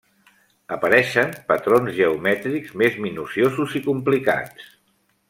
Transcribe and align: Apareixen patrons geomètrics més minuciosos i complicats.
Apareixen 0.77 1.35
patrons 1.51 1.93
geomètrics 1.99 2.73
més 2.83 2.99
minuciosos 3.05 3.77
i 3.81 3.83
complicats. 3.91 4.69